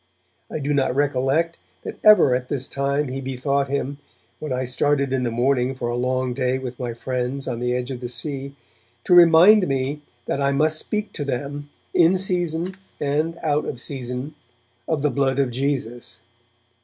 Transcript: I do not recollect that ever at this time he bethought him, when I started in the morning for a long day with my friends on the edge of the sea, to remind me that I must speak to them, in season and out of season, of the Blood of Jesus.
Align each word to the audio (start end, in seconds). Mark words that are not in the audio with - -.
I 0.51 0.57
do 0.57 0.73
not 0.73 0.95
recollect 0.95 1.59
that 1.83 1.99
ever 2.03 2.33
at 2.33 2.47
this 2.47 2.67
time 2.67 3.09
he 3.09 3.21
bethought 3.21 3.67
him, 3.67 3.99
when 4.39 4.51
I 4.51 4.65
started 4.65 5.13
in 5.13 5.21
the 5.21 5.29
morning 5.29 5.75
for 5.75 5.89
a 5.89 5.95
long 5.95 6.33
day 6.33 6.57
with 6.57 6.79
my 6.79 6.95
friends 6.95 7.47
on 7.47 7.59
the 7.59 7.75
edge 7.75 7.91
of 7.91 7.99
the 7.99 8.09
sea, 8.09 8.55
to 9.03 9.13
remind 9.13 9.67
me 9.67 10.01
that 10.25 10.41
I 10.41 10.53
must 10.53 10.79
speak 10.79 11.13
to 11.13 11.23
them, 11.23 11.69
in 11.93 12.17
season 12.17 12.77
and 12.99 13.37
out 13.43 13.65
of 13.65 13.79
season, 13.79 14.33
of 14.87 15.03
the 15.03 15.11
Blood 15.11 15.37
of 15.37 15.51
Jesus. 15.51 16.21